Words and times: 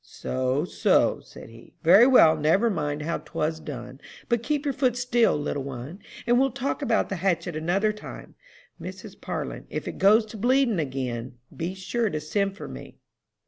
"'So, 0.03 0.65
so,' 0.65 1.19
said 1.23 1.49
he. 1.49 1.75
'Very 1.83 2.07
well, 2.07 2.35
never 2.35 2.71
mind 2.71 3.03
how 3.03 3.19
'twas 3.19 3.59
done, 3.59 4.01
but 4.29 4.41
keep 4.41 4.65
your 4.65 4.73
foot 4.73 4.97
still, 4.97 5.37
little 5.39 5.61
one, 5.61 5.99
and 6.25 6.39
we'll 6.39 6.49
talk 6.49 6.81
about 6.81 7.09
the 7.09 7.17
hatchet 7.17 7.55
another 7.55 7.93
time. 7.93 8.33
Mrs. 8.81 9.21
Parlin, 9.21 9.65
if 9.69 9.87
it 9.87 9.99
goes 9.99 10.25
to 10.25 10.37
bleeding 10.37 10.79
again, 10.79 11.37
be 11.55 11.75
sure 11.75 12.09
to 12.09 12.19
send 12.19 12.57
for 12.57 12.67
me.'" 12.67 12.97